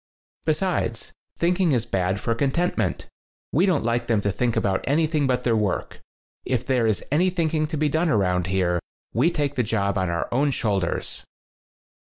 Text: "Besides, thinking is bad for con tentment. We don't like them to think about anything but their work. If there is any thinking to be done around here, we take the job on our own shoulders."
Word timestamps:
"Besides, 0.45 1.11
thinking 1.37 1.73
is 1.73 1.85
bad 1.85 2.19
for 2.19 2.33
con 2.33 2.49
tentment. 2.49 3.05
We 3.51 3.67
don't 3.67 3.83
like 3.83 4.07
them 4.07 4.19
to 4.21 4.31
think 4.31 4.55
about 4.55 4.83
anything 4.87 5.27
but 5.27 5.43
their 5.43 5.55
work. 5.55 6.01
If 6.43 6.65
there 6.65 6.87
is 6.87 7.03
any 7.11 7.29
thinking 7.29 7.67
to 7.67 7.77
be 7.77 7.87
done 7.87 8.09
around 8.09 8.47
here, 8.47 8.79
we 9.13 9.29
take 9.29 9.53
the 9.53 9.61
job 9.61 9.99
on 9.99 10.09
our 10.09 10.27
own 10.31 10.49
shoulders." 10.49 11.23